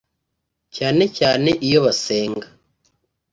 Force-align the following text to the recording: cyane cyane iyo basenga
cyane 0.75 1.03
cyane 1.17 1.49
iyo 1.67 1.79
basenga 1.85 2.47